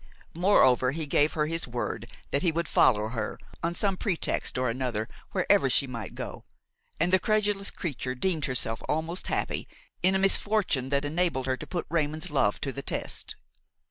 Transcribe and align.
Moreover 0.33 0.89
he 0.93 1.05
gave 1.05 1.33
her 1.33 1.45
his 1.45 1.67
word 1.67 2.11
that 2.31 2.41
he 2.41 2.51
would 2.51 2.67
follow 2.67 3.09
her, 3.09 3.37
on 3.61 3.75
some 3.75 3.97
pretext 3.97 4.57
or 4.57 4.67
other, 4.81 5.07
wherever 5.31 5.69
she 5.69 5.85
might 5.85 6.15
go, 6.15 6.43
and 6.99 7.13
the 7.13 7.19
credulous 7.19 7.69
creature 7.69 8.15
deemed 8.15 8.45
herself 8.45 8.81
almost 8.89 9.27
happy 9.27 9.67
in 10.01 10.15
a 10.15 10.17
misfortune 10.17 10.89
which 10.89 11.05
enabled 11.05 11.45
her 11.45 11.55
to 11.55 11.67
put 11.67 11.85
Raymon's 11.87 12.31
love 12.31 12.59
to 12.61 12.71
the 12.71 12.81
test. 12.81 13.35